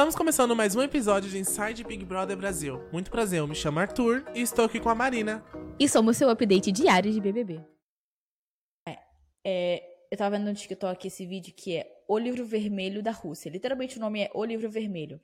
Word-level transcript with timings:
Estamos 0.00 0.16
começando 0.16 0.56
mais 0.56 0.74
um 0.74 0.80
episódio 0.80 1.28
de 1.28 1.36
Inside 1.36 1.84
Big 1.84 2.06
Brother 2.06 2.34
Brasil. 2.34 2.80
Muito 2.90 3.10
prazer, 3.10 3.40
eu 3.40 3.46
me 3.46 3.54
chamo 3.54 3.80
Arthur 3.80 4.24
e 4.34 4.40
estou 4.40 4.64
aqui 4.64 4.80
com 4.80 4.88
a 4.88 4.94
Marina. 4.94 5.44
E 5.78 5.86
somos 5.86 6.16
seu 6.16 6.30
update 6.30 6.72
diário 6.72 7.12
de 7.12 7.20
BBB. 7.20 7.62
É, 8.88 8.98
é, 9.44 9.82
eu 10.10 10.16
tava 10.16 10.38
vendo 10.38 10.48
no 10.48 10.54
TikTok 10.54 11.06
esse 11.06 11.26
vídeo 11.26 11.52
que 11.54 11.76
é 11.76 11.86
O 12.08 12.16
Livro 12.16 12.46
Vermelho 12.46 13.02
da 13.02 13.10
Rússia. 13.10 13.50
Literalmente 13.50 13.98
o 13.98 14.00
nome 14.00 14.22
é 14.22 14.30
O 14.32 14.42
Livro 14.42 14.70
Vermelho. 14.70 15.20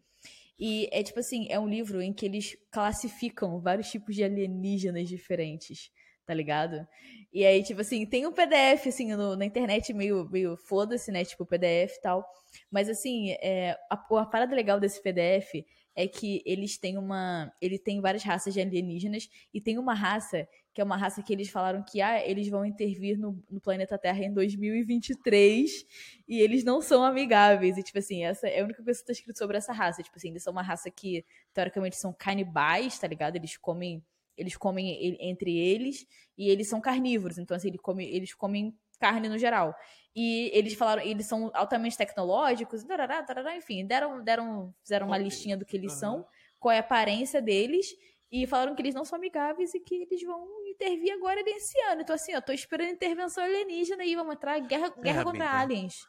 E 0.58 0.90
é 0.92 1.02
tipo 1.02 1.20
assim, 1.20 1.46
é 1.48 1.58
um 1.58 1.66
livro 1.66 2.02
em 2.02 2.12
que 2.12 2.26
eles 2.26 2.54
classificam 2.70 3.58
vários 3.58 3.90
tipos 3.90 4.14
de 4.14 4.24
alienígenas 4.24 5.08
diferentes 5.08 5.90
tá 6.26 6.34
ligado? 6.34 6.86
E 7.32 7.44
aí, 7.44 7.62
tipo 7.62 7.80
assim, 7.80 8.04
tem 8.04 8.26
um 8.26 8.32
PDF, 8.32 8.86
assim, 8.88 9.14
no, 9.14 9.36
na 9.36 9.44
internet 9.44 9.92
meio, 9.92 10.28
meio 10.30 10.56
foda-se, 10.56 11.12
né? 11.12 11.24
Tipo, 11.24 11.46
PDF 11.46 11.96
e 11.96 12.00
tal. 12.00 12.26
Mas, 12.70 12.88
assim, 12.88 13.30
é, 13.40 13.78
a, 13.90 13.94
a 13.94 14.26
parada 14.26 14.54
legal 14.54 14.80
desse 14.80 15.02
PDF 15.02 15.64
é 15.94 16.06
que 16.06 16.42
eles 16.44 16.76
têm 16.76 16.98
uma. 16.98 17.52
Ele 17.60 17.78
tem 17.78 18.00
várias 18.00 18.22
raças 18.22 18.52
de 18.52 18.60
alienígenas 18.60 19.28
e 19.52 19.60
tem 19.60 19.78
uma 19.78 19.94
raça 19.94 20.46
que 20.74 20.80
é 20.82 20.84
uma 20.84 20.96
raça 20.96 21.22
que 21.22 21.32
eles 21.32 21.48
falaram 21.48 21.82
que 21.82 22.02
ah, 22.02 22.22
eles 22.22 22.50
vão 22.50 22.62
intervir 22.62 23.18
no, 23.18 23.42
no 23.50 23.58
planeta 23.58 23.96
Terra 23.96 24.22
em 24.22 24.32
2023 24.34 25.86
e 26.28 26.38
eles 26.38 26.64
não 26.64 26.82
são 26.82 27.02
amigáveis. 27.02 27.78
E, 27.78 27.82
tipo 27.82 27.98
assim, 27.98 28.24
essa 28.24 28.46
é 28.46 28.60
a 28.60 28.64
única 28.64 28.84
coisa 28.84 29.00
que 29.00 29.06
tá 29.06 29.12
escrito 29.12 29.38
sobre 29.38 29.56
essa 29.56 29.72
raça. 29.72 30.02
Tipo 30.02 30.18
assim, 30.18 30.28
eles 30.28 30.42
são 30.42 30.52
uma 30.52 30.62
raça 30.62 30.90
que, 30.90 31.24
teoricamente, 31.54 31.96
são 31.96 32.12
canibais, 32.12 32.98
tá 32.98 33.06
ligado? 33.06 33.36
Eles 33.36 33.56
comem 33.56 34.04
eles 34.36 34.56
comem 34.56 35.16
entre 35.20 35.56
eles 35.56 36.06
e 36.36 36.48
eles 36.48 36.68
são 36.68 36.80
carnívoros, 36.80 37.38
então 37.38 37.56
assim, 37.56 37.68
eles 37.68 37.80
comem, 37.80 38.08
eles 38.08 38.34
comem 38.34 38.76
carne 38.98 39.28
no 39.28 39.38
geral. 39.38 39.74
E 40.14 40.50
eles 40.54 40.74
falaram, 40.74 41.02
eles 41.02 41.26
são 41.26 41.50
altamente 41.54 41.96
tecnológicos, 41.96 42.84
tarará, 42.84 43.22
tarará, 43.22 43.56
enfim, 43.56 43.86
deram, 43.86 44.22
deram, 44.22 44.74
fizeram 44.82 45.06
uma 45.06 45.18
listinha 45.18 45.56
do 45.56 45.64
que 45.66 45.76
eles 45.76 45.92
são, 45.92 46.26
qual 46.58 46.72
é 46.72 46.78
a 46.78 46.80
aparência 46.80 47.42
deles, 47.42 47.86
e 48.32 48.46
falaram 48.46 48.74
que 48.74 48.82
eles 48.82 48.94
não 48.94 49.04
são 49.04 49.18
amigáveis 49.18 49.74
e 49.74 49.80
que 49.80 50.06
eles 50.10 50.22
vão 50.22 50.46
intervir 50.66 51.12
agora 51.12 51.42
nesse 51.42 51.78
ano. 51.82 52.00
Então, 52.00 52.14
assim, 52.14 52.32
eu 52.32 52.42
tô 52.42 52.52
esperando 52.52 52.90
intervenção 52.90 53.44
alienígena 53.44 54.04
e 54.04 54.16
vamos 54.16 54.34
entrar 54.34 54.58
guerra, 54.60 54.92
é, 54.96 55.00
guerra 55.00 55.20
é, 55.20 55.24
contra 55.24 55.60
aliens. 55.60 56.06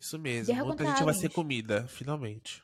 Isso 0.00 0.18
mesmo. 0.18 0.52
Guerra 0.52 0.64
Muita 0.64 0.84
gente 0.84 0.92
aliens. 0.94 1.04
vai 1.04 1.14
ser 1.14 1.30
comida, 1.30 1.86
finalmente. 1.88 2.62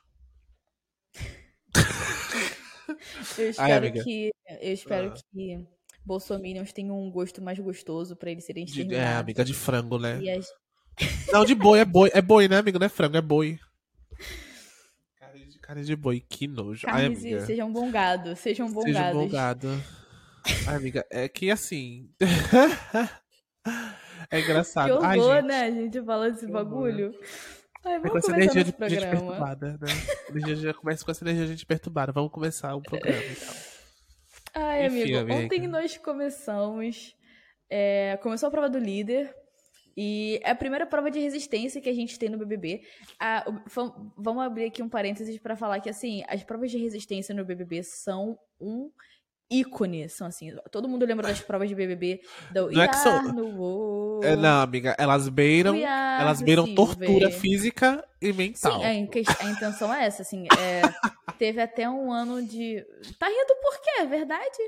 Eu 3.38 3.50
espero 3.50 3.86
Ai, 3.86 3.92
que 3.92 4.30
eu 4.60 4.72
espero 4.72 5.08
ah. 5.08 5.14
que 5.14 5.66
bolsominions 6.04 6.72
tenham 6.72 6.98
um 6.98 7.10
gosto 7.10 7.42
mais 7.42 7.58
gostoso 7.58 8.16
para 8.16 8.30
eles 8.30 8.44
serem 8.44 8.64
exterminados. 8.64 9.06
É, 9.06 9.16
amiga 9.16 9.44
de 9.44 9.52
frango, 9.52 9.98
né? 9.98 10.18
As... 10.32 10.48
Não, 11.30 11.44
de 11.44 11.54
boi, 11.54 11.80
é 11.80 11.84
boi. 11.84 12.10
É 12.14 12.22
boi, 12.22 12.48
né, 12.48 12.56
amigo? 12.56 12.78
Não 12.78 12.86
é 12.86 12.88
frango, 12.88 13.16
é 13.16 13.20
boi. 13.20 13.58
Cara 15.20 15.38
de, 15.38 15.58
cara 15.58 15.84
de 15.84 15.94
boi, 15.94 16.24
que 16.26 16.48
nojo. 16.48 16.86
Carnes, 16.86 17.24
Ai, 17.24 17.41
sejam 17.41 17.70
bom 17.70 17.91
gado, 17.91 18.34
sejam 18.34 18.72
bom 18.72 18.82
Sejam 18.82 19.12
bom 19.12 19.28
gado. 19.28 19.69
Ai, 20.66 20.76
amiga, 20.76 21.06
é 21.10 21.28
que 21.28 21.50
assim... 21.50 22.08
é 24.30 24.41
engraçado. 24.41 24.86
Que 24.86 24.92
horror, 24.92 25.36
Ai, 25.36 25.42
né? 25.42 25.64
A 25.64 25.70
gente 25.70 26.02
falando 26.02 26.32
desse 26.32 26.46
bagulho. 26.46 27.14
Ai, 27.84 27.94
é 27.94 27.98
vamos 27.98 28.06
é 28.06 28.10
com 28.10 28.18
essa 28.18 28.32
energia 28.32 28.64
de 28.64 28.70
gente 28.70 29.08
perturbada, 29.08 29.78
né? 29.80 29.88
Energia 30.30 30.56
já 30.56 30.74
começa 30.74 31.04
com 31.04 31.10
essa 31.10 31.24
energia 31.24 31.44
de 31.44 31.52
gente 31.52 31.66
perturbada. 31.66 32.12
Vamos 32.12 32.32
começar 32.32 32.74
o 32.74 32.82
programa, 32.82 33.22
então. 33.24 33.54
Ai, 34.54 34.86
Enfim, 34.86 35.02
amigo, 35.02 35.18
amiga. 35.18 35.34
ontem 35.44 35.66
nós 35.68 35.96
começamos. 35.96 37.16
É, 37.70 38.18
começou 38.22 38.48
a 38.48 38.50
prova 38.50 38.68
do 38.68 38.78
líder. 38.78 39.34
E 40.00 40.38
é 40.44 40.50
a 40.50 40.54
primeira 40.54 40.86
prova 40.86 41.10
de 41.10 41.18
resistência 41.18 41.80
que 41.80 41.88
a 41.88 41.92
gente 41.92 42.18
tem 42.20 42.28
no 42.28 42.38
BBB. 42.38 42.82
Ah, 43.18 43.44
vamos 44.16 44.44
abrir 44.44 44.66
aqui 44.66 44.80
um 44.80 44.88
parênteses 44.88 45.38
para 45.38 45.56
falar 45.56 45.80
que, 45.80 45.90
assim, 45.90 46.22
as 46.28 46.44
provas 46.44 46.70
de 46.70 46.78
resistência 46.78 47.34
no 47.34 47.44
BBB 47.44 47.82
são 47.82 48.38
um 48.60 48.92
ícone, 49.50 50.08
são 50.08 50.27
assim, 50.27 50.54
todo 50.70 50.88
mundo 50.88 51.06
lembra 51.06 51.28
das 51.28 51.41
provas 51.41 51.68
de 51.68 51.74
BBB 51.74 52.20
do 52.52 52.70
não 52.70 52.82
é 52.82 52.88
que 52.88 52.96
são... 52.96 54.20
é, 54.22 54.36
não, 54.36 54.60
amiga, 54.62 54.94
elas 54.98 55.28
beiram, 55.28 55.75
elas 55.76 56.42
beiram 56.42 56.66
Silver. 56.66 56.86
tortura 56.86 57.31
física 57.31 58.06
e 58.20 58.32
mental. 58.32 58.81
Sim, 58.81 58.84
a, 58.84 59.44
a 59.44 59.50
intenção 59.50 59.92
é 59.94 60.04
essa, 60.04 60.22
assim, 60.22 60.47
é, 60.59 60.82
teve 61.38 61.60
até 61.60 61.88
um 61.88 62.12
ano 62.12 62.42
de... 62.42 62.84
Tá 63.19 63.26
rindo 63.26 63.56
por 63.62 63.81
quê, 63.81 64.00
é 64.00 64.06
verdade? 64.06 64.59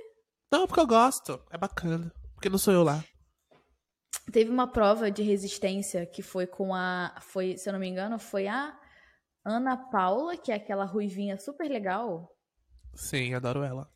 Não, 0.50 0.66
porque 0.66 0.80
eu 0.80 0.86
gosto, 0.86 1.40
é 1.50 1.58
bacana, 1.58 2.12
porque 2.34 2.48
não 2.48 2.58
sou 2.58 2.72
eu 2.72 2.82
lá. 2.82 3.04
Teve 4.32 4.50
uma 4.50 4.66
prova 4.66 5.10
de 5.10 5.22
resistência 5.22 6.06
que 6.06 6.22
foi 6.22 6.46
com 6.46 6.74
a, 6.74 7.14
foi, 7.20 7.56
se 7.56 7.68
eu 7.68 7.72
não 7.72 7.80
me 7.80 7.88
engano, 7.88 8.18
foi 8.18 8.46
a 8.46 8.76
Ana 9.44 9.76
Paula, 9.76 10.36
que 10.36 10.52
é 10.52 10.54
aquela 10.54 10.84
ruivinha 10.84 11.38
super 11.38 11.68
legal. 11.68 12.30
Sim, 12.94 13.34
adoro 13.34 13.62
ela. 13.62 13.88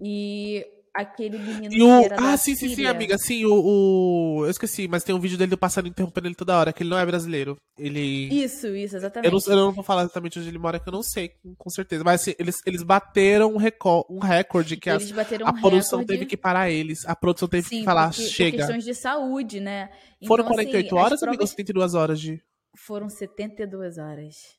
E 0.00 0.64
aquele 0.94 1.38
menino 1.38 1.72
e 1.72 1.82
o... 1.82 2.08
Ah, 2.18 2.36
sim, 2.36 2.54
sim, 2.54 2.74
sim, 2.74 2.86
amiga. 2.86 3.16
Sim, 3.18 3.44
o, 3.44 3.52
o, 3.52 4.44
Eu 4.44 4.50
esqueci, 4.50 4.88
mas 4.88 5.04
tem 5.04 5.14
um 5.14 5.20
vídeo 5.20 5.38
dele 5.38 5.56
passando 5.56 5.88
interrompendo 5.88 6.26
ele 6.26 6.34
toda 6.34 6.58
hora, 6.58 6.72
que 6.72 6.82
ele 6.82 6.90
não 6.90 6.98
é 6.98 7.06
brasileiro. 7.06 7.56
Ele. 7.78 8.28
Isso, 8.34 8.66
isso, 8.74 8.96
exatamente. 8.96 9.32
Eu 9.32 9.38
não, 9.38 9.40
eu 9.46 9.66
não 9.66 9.72
vou 9.72 9.84
falar 9.84 10.02
exatamente 10.02 10.38
onde 10.38 10.48
ele 10.48 10.58
mora, 10.58 10.80
que 10.80 10.88
eu 10.88 10.92
não 10.92 11.02
sei, 11.02 11.32
com 11.56 11.70
certeza. 11.70 12.02
Mas 12.02 12.22
assim, 12.22 12.34
eles, 12.38 12.56
eles 12.66 12.82
bateram 12.82 13.54
um, 13.54 13.56
recorde, 13.56 14.06
um 14.10 14.18
recorde 14.18 14.76
que 14.76 14.90
eles 14.90 15.12
as, 15.16 15.32
a 15.42 15.50
um 15.50 15.60
produção 15.60 16.00
recorde... 16.00 16.06
teve 16.06 16.26
que 16.26 16.36
parar 16.36 16.70
eles. 16.70 17.06
A 17.06 17.14
produção 17.14 17.48
teve 17.48 17.68
sim, 17.68 17.78
que 17.78 17.84
falar, 17.84 18.10
porque, 18.10 18.22
chega. 18.22 18.50
Por 18.50 18.56
questões 18.58 18.84
de 18.84 18.94
saúde, 18.94 19.60
né? 19.60 19.90
Então, 20.16 20.28
Foram 20.28 20.44
48 20.46 20.86
assim, 20.86 20.94
horas, 20.96 21.20
provas... 21.20 21.28
amiga, 21.28 21.42
ou 21.42 21.46
72 21.46 21.94
horas 21.94 22.20
de. 22.20 22.42
Foram 22.76 23.08
72 23.08 23.98
horas 23.98 24.57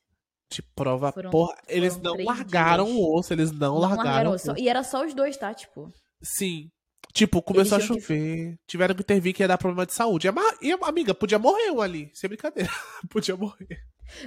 de 0.50 0.62
prova. 0.74 1.12
Foram, 1.12 1.30
porra, 1.30 1.54
eles 1.68 1.96
não 1.96 2.16
largaram 2.16 2.84
dias. 2.84 2.96
o 2.96 3.14
osso, 3.14 3.32
eles 3.32 3.52
não, 3.52 3.74
não 3.74 3.78
largaram. 3.78 4.30
largaram 4.30 4.58
e 4.58 4.68
era 4.68 4.82
só 4.82 5.04
os 5.04 5.14
dois, 5.14 5.36
tá? 5.36 5.54
Tipo. 5.54 5.90
Sim. 6.22 6.68
Tipo, 7.12 7.42
começou 7.42 7.78
a 7.78 7.80
chover, 7.80 8.02
que... 8.06 8.56
tiveram 8.68 8.94
que 8.94 9.02
intervir 9.02 9.34
que 9.34 9.42
ia 9.42 9.48
dar 9.48 9.58
problema 9.58 9.84
de 9.84 9.92
saúde. 9.92 10.28
E, 10.62 10.72
amiga, 10.82 11.12
podia 11.14 11.38
morrer 11.38 11.70
um 11.70 11.80
ali, 11.80 12.08
sem 12.14 12.28
brincadeira. 12.28 12.70
podia 13.10 13.36
morrer. 13.36 13.80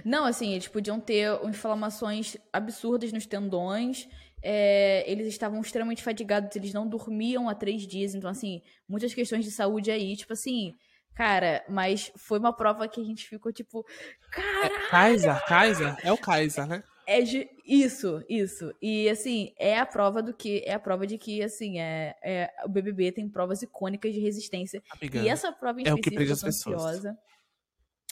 Não, 0.04 0.26
assim, 0.26 0.54
eles 0.54 0.68
podiam 0.68 1.00
ter 1.00 1.30
inflamações 1.46 2.36
absurdas 2.52 3.14
nos 3.14 3.26
tendões. 3.26 4.08
É, 4.42 5.10
eles 5.10 5.28
estavam 5.28 5.62
extremamente 5.62 6.04
fatigados, 6.04 6.54
eles 6.56 6.74
não 6.74 6.88
dormiam 6.88 7.48
há 7.48 7.56
três 7.56 7.88
dias. 7.88 8.14
Então, 8.16 8.30
assim, 8.30 8.62
muitas 8.88 9.14
questões 9.14 9.46
de 9.46 9.52
saúde 9.52 9.90
aí. 9.90 10.16
Tipo 10.18 10.34
assim, 10.34 10.74
Cara, 11.16 11.64
mas 11.70 12.12
foi 12.16 12.40
uma 12.40 12.54
prova 12.54 12.88
que 12.88 13.00
a 13.00 13.04
gente 13.04 13.28
ficou 13.28 13.52
tipo. 13.52 13.86
Caralho! 14.32 14.76
É 14.76 14.90
Kaiser, 14.90 15.46
Kaiser? 15.46 15.96
É 16.04 16.12
o 16.12 16.18
Kaiser, 16.18 16.68
né? 16.68 16.84
É 17.06 17.22
de... 17.22 17.48
isso, 17.66 18.24
isso. 18.30 18.74
E 18.82 19.10
assim, 19.10 19.54
é 19.60 19.78
a 19.78 19.86
prova 19.86 20.24
do 20.24 20.34
que 20.34 20.64
é 20.66 20.74
a 20.74 20.80
prova 20.80 21.06
de 21.06 21.18
que 21.18 21.44
assim, 21.44 21.80
é, 21.80 22.16
é 22.24 22.50
o 22.66 22.70
BBB 22.70 23.12
tem 23.12 23.30
provas 23.30 23.62
icônicas 23.62 24.14
de 24.14 24.20
resistência. 24.20 24.82
Amiga, 24.90 25.20
e 25.20 25.28
essa 25.28 25.52
prova 25.52 25.82
em 25.82 25.88
é 25.88 25.90
específico, 25.90 26.24
eu 26.24 26.38
tô 26.38 26.48
ansiosa. 26.48 27.18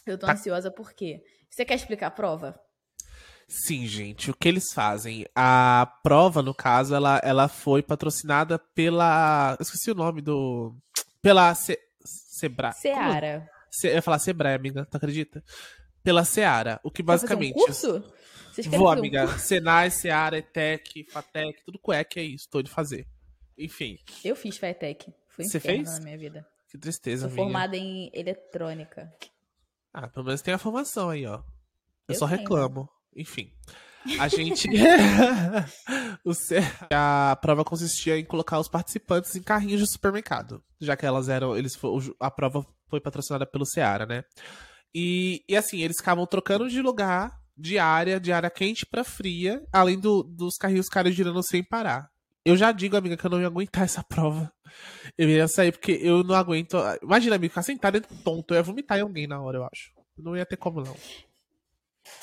Eu 0.05 0.17
tô 0.17 0.25
tá. 0.25 0.33
ansiosa 0.33 0.69
porque 0.69 1.23
você 1.49 1.65
quer 1.65 1.75
explicar 1.75 2.07
a 2.07 2.11
prova? 2.11 2.59
Sim, 3.47 3.85
gente. 3.85 4.31
O 4.31 4.33
que 4.33 4.47
eles 4.47 4.71
fazem? 4.73 5.25
A 5.35 5.91
prova, 6.01 6.41
no 6.41 6.55
caso, 6.55 6.95
ela, 6.95 7.19
ela 7.21 7.47
foi 7.49 7.83
patrocinada 7.83 8.57
pela. 8.57 9.57
Eu 9.59 9.63
esqueci 9.63 9.91
o 9.91 9.95
nome 9.95 10.21
do. 10.21 10.73
Pela. 11.21 11.53
Sebra. 12.41 12.71
Seara. 12.71 13.49
Ce... 13.69 13.87
Eu 13.87 13.93
ia 13.93 14.01
falar 14.01 14.19
Sebrae, 14.19 14.55
amiga, 14.55 14.85
tu 14.85 14.97
acredita? 14.97 15.43
Pela 16.03 16.25
Seara. 16.25 16.79
O 16.83 16.89
que 16.89 17.03
basicamente. 17.03 17.53
Vai 17.53 17.67
fazer 17.67 17.87
um 17.87 18.01
curso? 18.01 18.13
Vou, 18.69 18.89
amiga. 18.89 19.25
Um... 19.25 19.37
Senai, 19.37 19.91
Seara, 19.91 20.39
ETEC, 20.39 21.05
FATEC, 21.09 21.63
tudo 21.63 21.77
cueca 21.77 22.19
é 22.19 22.23
isso, 22.23 22.49
tô 22.49 22.61
de 22.61 22.71
fazer. 22.71 23.07
Enfim. 23.57 23.99
Eu 24.25 24.35
fiz 24.35 24.57
FATEC. 24.57 25.13
Foi 25.29 25.45
Você 25.45 25.59
fez? 25.59 25.99
na 25.99 26.05
minha 26.05 26.17
vida. 26.17 26.47
Que 26.67 26.77
tristeza, 26.77 27.27
Sou 27.27 27.35
formada 27.35 27.77
em 27.77 28.09
eletrônica. 28.13 29.13
Ah, 29.93 30.07
pelo 30.07 30.25
menos 30.25 30.41
tem 30.41 30.53
a 30.53 30.57
formação 30.57 31.09
aí, 31.09 31.25
ó. 31.25 31.35
Eu, 31.35 31.43
eu 32.09 32.15
só 32.15 32.25
reclamo. 32.25 32.89
Enfim. 33.15 33.53
A 34.19 34.27
gente. 34.27 34.67
o 36.25 36.31
A 36.91 37.37
prova 37.41 37.63
consistia 37.63 38.17
em 38.17 38.25
colocar 38.25 38.59
os 38.59 38.67
participantes 38.67 39.35
em 39.35 39.41
carrinhos 39.41 39.79
de 39.79 39.91
supermercado. 39.91 40.63
Já 40.79 40.95
que 40.95 41.05
elas 41.05 41.29
eram. 41.29 41.55
Eles, 41.55 41.77
a 42.19 42.31
prova 42.31 42.65
foi 42.87 42.99
patrocinada 42.99 43.45
pelo 43.45 43.65
Seara, 43.65 44.05
né? 44.05 44.23
E, 44.93 45.43
e 45.47 45.55
assim, 45.55 45.81
eles 45.81 45.97
ficavam 45.97 46.25
trocando 46.25 46.69
de 46.69 46.81
lugar 46.81 47.31
de 47.57 47.77
área, 47.77 48.19
de 48.19 48.31
área 48.31 48.49
quente 48.49 48.85
para 48.85 49.03
fria, 49.03 49.63
além 49.71 49.99
do, 49.99 50.23
dos 50.23 50.57
carrinhos 50.57 50.89
caras 50.89 51.13
girando 51.13 51.43
sem 51.43 51.63
parar. 51.63 52.09
Eu 52.43 52.57
já 52.57 52.71
digo, 52.71 52.97
amiga, 52.97 53.15
que 53.15 53.25
eu 53.25 53.29
não 53.29 53.39
ia 53.39 53.47
aguentar 53.47 53.83
essa 53.83 54.03
prova. 54.03 54.51
Eu 55.17 55.29
ia 55.29 55.47
sair 55.47 55.71
porque 55.71 55.99
eu 56.01 56.23
não 56.23 56.33
aguento. 56.33 56.75
Imagina, 57.03 57.35
amigo, 57.35 57.51
ficar 57.51 57.61
sentado 57.61 57.93
dentro 57.93 58.15
tonto. 58.23 58.53
Eu 58.53 58.57
ia 58.57 58.63
vomitar 58.63 58.97
em 58.97 59.01
alguém 59.01 59.27
na 59.27 59.39
hora, 59.39 59.59
eu 59.59 59.63
acho. 59.65 59.91
Não 60.17 60.35
ia 60.35 60.45
ter 60.45 60.57
como, 60.57 60.81
não. 60.81 60.95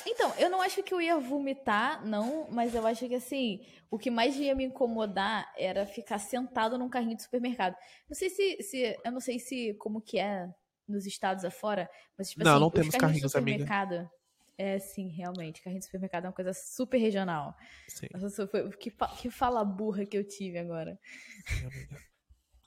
Então, 0.07 0.35
eu 0.39 0.51
não 0.51 0.61
acho 0.61 0.83
que 0.83 0.93
eu 0.93 1.01
ia 1.01 1.19
vomitar, 1.19 2.05
não, 2.05 2.49
mas 2.51 2.75
eu 2.75 2.87
acho 2.87 3.07
que 3.09 3.15
assim, 3.15 3.65
o 3.91 3.99
que 3.99 4.11
mais 4.11 4.37
ia 4.37 4.55
me 4.55 4.65
incomodar 4.65 5.53
era 5.57 5.87
ficar 5.87 6.19
sentado 6.19 6.77
num 6.77 6.89
carrinho 6.89 7.17
de 7.17 7.23
supermercado. 7.23 7.77
Não 8.09 8.17
sei 8.17 8.29
se, 8.29 8.63
se 8.63 8.99
eu 9.05 9.13
não 9.13 9.21
sei 9.21 9.39
se 9.39 9.75
como 9.75 10.01
que 10.01 10.19
é 10.19 10.49
nos 10.87 11.07
estados 11.07 11.45
afora, 11.45 11.89
mas 12.17 12.31
tipo 12.31 12.45
não, 12.45 12.53
assim, 12.53 12.61
não 12.61 12.71
temos 12.71 12.95
carrinhos, 12.95 13.35
amiga. 13.37 14.11
É, 14.57 14.77
sim, 14.81 15.09
realmente. 15.09 15.63
Carrinho 15.63 15.79
de 15.79 15.87
supermercado 15.87 16.25
é 16.25 16.29
uma 16.29 16.35
coisa 16.35 16.53
super 16.53 16.99
regional. 16.99 17.55
Sim. 17.87 18.09
Nossa, 18.13 18.49
foi, 18.49 18.69
que, 18.71 18.91
que 18.91 19.31
fala 19.31 19.65
burra 19.65 20.05
que 20.05 20.19
eu 20.19 20.27
tive 20.27 20.59
agora. 20.59 20.99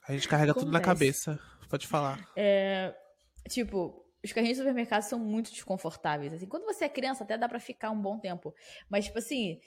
A 0.08 0.12
gente 0.12 0.26
carrega 0.26 0.52
Acontece. 0.52 0.66
tudo 0.66 0.72
na 0.72 0.80
cabeça. 0.80 1.38
Pode 1.68 1.86
falar. 1.86 2.26
É, 2.34 2.94
tipo, 3.50 4.01
os 4.24 4.32
carrinhos 4.32 4.56
de 4.56 4.62
supermercado 4.62 5.02
são 5.02 5.18
muito 5.18 5.50
desconfortáveis. 5.50 6.32
Assim, 6.32 6.46
quando 6.46 6.64
você 6.64 6.84
é 6.84 6.88
criança, 6.88 7.24
até 7.24 7.36
dá 7.36 7.48
para 7.48 7.58
ficar 7.58 7.90
um 7.90 8.00
bom 8.00 8.18
tempo. 8.18 8.54
Mas, 8.88 9.06
tipo 9.06 9.18
assim, 9.18 9.60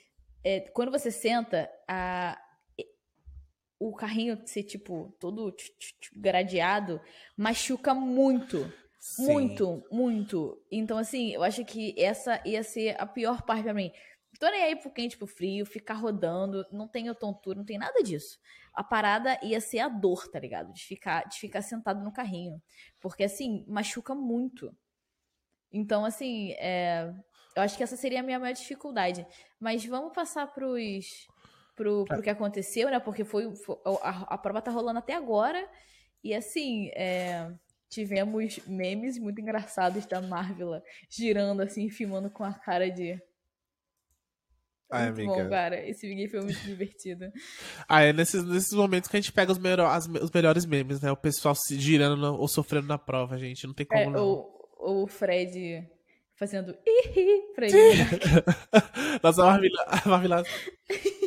é, 0.44 0.62
quando 0.62 0.92
você 0.92 1.12
senta, 1.12 1.69
a, 1.88 2.40
o 3.80 3.94
carrinho 3.94 4.42
ser, 4.46 4.63
tipo, 4.63 5.16
todo 5.19 5.56
gradeado, 6.16 7.02
machuca 7.36 7.94
muito. 7.94 8.72
Sim. 9.00 9.24
Muito, 9.24 9.84
muito. 9.92 10.66
Então, 10.72 10.98
assim, 10.98 11.31
eu 11.31 11.44
acho 11.44 11.63
que 11.63 11.94
essa 11.98 12.42
ia 12.46 12.63
ser 12.63 12.96
a 13.00 13.06
pior 13.06 13.44
parte 13.44 13.63
pra 13.63 13.74
mim. 13.74 13.92
Tô 14.40 14.50
nem 14.50 14.64
aí 14.64 14.76
pro 14.76 14.92
quente, 14.92 15.18
pro 15.18 15.28
frio, 15.28 15.66
ficar 15.66 15.94
rodando, 15.94 16.66
não 16.72 16.88
tenho 16.88 17.16
tontura, 17.16 17.58
não 17.58 17.66
tem 17.66 17.78
nada 17.78 18.02
disso. 18.04 18.38
A 18.74 18.84
parada 18.84 19.40
ia 19.42 19.62
ser 19.62 19.80
a 19.80 19.88
dor, 19.88 20.28
tá 20.28 20.40
ligado? 20.40 20.74
De 20.74 20.84
ficar, 20.84 21.24
de 21.24 21.40
ficar 21.40 21.62
sentado 21.62 22.04
no 22.04 22.12
carrinho. 22.12 22.62
Porque, 23.00 23.24
assim, 23.24 23.64
machuca 23.68 24.14
muito. 24.14 24.76
Então, 25.72 26.04
assim, 26.04 26.52
é... 26.54 27.14
eu 27.56 27.64
acho 27.64 27.78
que 27.78 27.84
essa 27.84 27.96
seria 27.96 28.20
a 28.20 28.24
minha 28.24 28.40
maior 28.40 28.54
dificuldade. 28.54 29.26
Mas 29.60 29.86
vamos 29.86 30.14
passar 30.14 30.48
pros, 30.48 31.28
pro, 31.76 32.04
pro 32.06 32.22
que 32.22 32.30
aconteceu, 32.30 32.90
né? 32.90 33.00
Porque 33.00 33.24
foi, 33.24 33.56
foi 33.56 33.78
a, 34.02 34.34
a, 34.34 34.38
prova 34.38 34.62
tá 34.62 34.72
rolando 34.72 35.00
até 35.00 35.14
agora. 35.14 35.70
E, 36.24 36.34
assim, 36.34 36.90
é... 36.96 37.50
tivemos 37.90 38.60
memes 38.68 39.18
muito 39.18 39.40
engraçados 39.40 40.06
da 40.06 40.22
Marvel 40.22 40.82
girando, 41.10 41.62
assim, 41.62 41.90
filmando 41.90 42.30
com 42.30 42.44
a 42.44 42.54
cara 42.54 42.92
de 42.92 43.22
Ai, 44.92 45.12
muito 45.12 45.30
amiga. 45.30 45.44
bom, 45.44 45.50
cara. 45.50 45.88
Esse 45.88 46.08
vídeo 46.08 46.30
foi 46.30 46.42
muito 46.42 46.60
divertido. 46.60 47.26
Ah, 47.88 48.02
é 48.02 48.14
nesses, 48.14 48.44
nesses 48.44 48.74
momentos 48.74 49.10
que 49.10 49.16
a 49.16 49.20
gente 49.20 49.32
pega 49.32 49.52
os, 49.52 49.58
melhor, 49.58 49.88
as, 49.88 50.08
os 50.08 50.32
melhores 50.32 50.66
memes, 50.66 51.02
né? 51.02 51.12
O 51.12 51.18
pessoal 51.18 51.56
se 51.56 51.80
girando 51.80 52.36
ou 52.36 52.48
sofrendo 52.48 52.88
na 52.88 52.98
prova, 52.98 53.38
gente. 53.38 53.68
Não 53.68 53.74
tem 53.74 53.86
como 53.86 54.02
é, 54.02 54.10
não. 54.10 54.24
Ou 54.24 55.04
o 55.04 55.08
Fred 55.08 55.88
fazendo 56.36 56.76
ihi 56.86 57.54
pra 57.56 57.68
ele. 57.68 57.78
Nossa, 59.24 59.44
maravilhosa. 59.44 60.50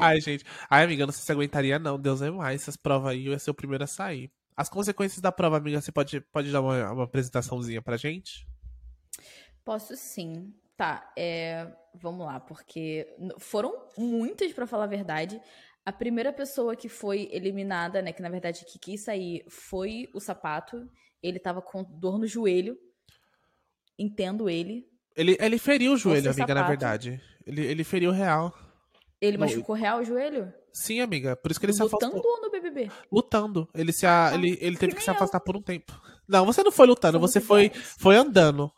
Ai, 0.00 0.20
gente. 0.20 0.44
Ai, 0.68 0.84
amiga, 0.84 1.06
não 1.06 1.12
sei 1.12 1.24
se 1.24 1.32
aguentaria, 1.32 1.78
não. 1.78 1.98
Deus 1.98 2.22
é 2.22 2.30
mais. 2.30 2.62
Essas 2.62 2.76
provas 2.76 3.12
aí, 3.12 3.26
eu 3.26 3.32
ia 3.32 3.38
ser 3.38 3.50
o 3.50 3.54
primeiro 3.54 3.84
a 3.84 3.86
sair. 3.86 4.30
As 4.56 4.68
consequências 4.68 5.20
da 5.20 5.30
prova, 5.30 5.58
amiga, 5.58 5.80
você 5.80 5.92
pode, 5.92 6.20
pode 6.20 6.50
dar 6.50 6.60
uma, 6.60 6.92
uma 6.92 7.04
apresentaçãozinha 7.04 7.82
pra 7.82 7.96
gente? 7.96 8.46
Posso 9.66 9.96
sim. 9.96 10.54
Tá, 10.76 11.12
é, 11.18 11.66
vamos 11.92 12.24
lá, 12.24 12.38
porque 12.38 13.04
foram 13.38 13.76
muitas, 13.98 14.52
para 14.52 14.64
falar 14.64 14.84
a 14.84 14.86
verdade. 14.86 15.40
A 15.84 15.92
primeira 15.92 16.32
pessoa 16.32 16.76
que 16.76 16.88
foi 16.88 17.28
eliminada, 17.32 18.00
né, 18.00 18.12
que 18.12 18.22
na 18.22 18.28
verdade 18.28 18.64
que 18.64 18.78
quis 18.78 19.02
sair, 19.02 19.44
foi 19.48 20.08
o 20.14 20.20
sapato. 20.20 20.88
Ele 21.20 21.40
tava 21.40 21.60
com 21.60 21.82
dor 21.82 22.16
no 22.16 22.28
joelho. 22.28 22.78
Entendo 23.98 24.48
ele. 24.48 24.86
Ele, 25.16 25.36
ele 25.40 25.58
feriu 25.58 25.94
o 25.94 25.96
joelho, 25.96 26.30
amiga, 26.30 26.46
sapato. 26.46 26.54
na 26.54 26.68
verdade. 26.68 27.20
Ele, 27.44 27.66
ele 27.66 27.82
feriu 27.82 28.12
real. 28.12 28.56
Ele 29.20 29.36
no... 29.36 29.46
machucou 29.46 29.74
real 29.74 29.98
o 29.98 30.04
joelho? 30.04 30.52
Sim, 30.72 31.00
amiga. 31.00 31.34
Por 31.34 31.50
isso 31.50 31.58
que 31.58 31.66
ele 31.66 31.72
Lutando 31.72 31.88
se 31.88 31.96
afastou. 31.96 32.16
Lutando 32.18 32.36
ou 32.36 32.42
no 32.42 32.50
BBB? 32.52 32.90
Lutando. 33.10 33.68
Ele, 33.74 33.92
se 33.92 34.06
a... 34.06 34.28
ah, 34.28 34.34
ele, 34.34 34.58
ele 34.60 34.76
teve 34.76 34.92
que, 34.92 34.98
que 34.98 35.04
se 35.04 35.10
afastar 35.10 35.38
eu. 35.38 35.42
por 35.42 35.56
um 35.56 35.62
tempo. 35.62 35.98
Não, 36.28 36.44
você 36.44 36.62
não 36.62 36.70
foi 36.70 36.86
lutando, 36.86 37.18
você 37.18 37.40
foi, 37.40 37.70
foi 37.98 38.14
andando. 38.14 38.70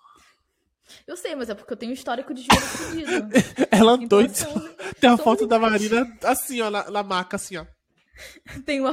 Eu 1.07 1.17
sei, 1.17 1.35
mas 1.35 1.49
é 1.49 1.55
porque 1.55 1.73
eu 1.73 1.77
tenho 1.77 1.93
histórico 1.93 2.35
de 2.35 2.43
joelho 2.43 2.67
fudido. 2.67 3.29
Ela 3.71 3.93
andou 3.93 4.23
então, 4.23 4.51
então. 4.51 4.75
Tem 5.01 5.11
a 5.11 5.17
foto 5.17 5.47
da 5.47 5.59
Marina 5.59 6.07
assim, 6.23 6.61
ó, 6.61 6.71
na, 6.71 6.91
na 6.91 7.03
maca, 7.03 7.37
assim, 7.37 7.57
ó. 7.57 7.67
Tem 8.65 8.81
uma 8.81 8.93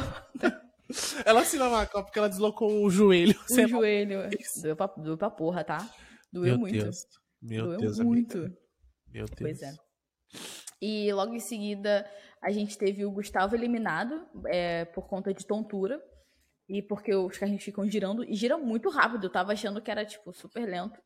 Ela 1.26 1.42
assim 1.42 1.58
na 1.58 1.70
maca, 1.70 1.98
ó, 1.98 2.04
porque 2.04 2.20
ela 2.20 2.30
deslocou 2.30 2.84
o 2.84 2.90
joelho. 2.90 3.40
O 3.50 3.68
joelho. 3.68 4.30
Doeu 4.62 4.76
pra, 4.76 4.88
doeu 4.88 5.18
pra 5.18 5.30
porra, 5.30 5.64
tá? 5.64 5.90
Doeu 6.32 6.52
Meu 6.52 6.60
muito. 6.60 6.84
Deus. 6.84 6.98
Meu 7.42 7.66
doeu 7.66 7.80
Deus, 7.80 8.00
muito. 8.00 8.38
Amiga. 8.38 8.58
Meu 9.12 9.26
Deus. 9.26 9.40
Pois 9.40 9.62
é. 9.62 9.74
E 10.82 11.12
logo 11.14 11.34
em 11.34 11.40
seguida, 11.40 12.10
a 12.42 12.52
gente 12.52 12.78
teve 12.78 13.06
o 13.06 13.12
Gustavo 13.12 13.56
eliminado 13.56 14.28
é, 14.48 14.86
por 14.86 15.08
conta 15.08 15.34
de 15.34 15.46
tontura. 15.46 16.02
E 16.68 16.82
porque 16.82 17.14
os 17.14 17.38
carrinhos 17.38 17.64
ficam 17.64 17.88
girando. 17.90 18.24
E 18.24 18.36
gira 18.36 18.58
muito 18.58 18.90
rápido. 18.90 19.26
Eu 19.26 19.32
tava 19.32 19.54
achando 19.54 19.82
que 19.82 19.92
era, 19.92 20.04
tipo, 20.04 20.34
super 20.34 20.68
lento. 20.68 21.00